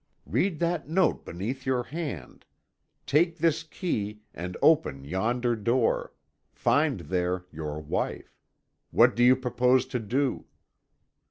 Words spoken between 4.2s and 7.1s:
and open yonder door; find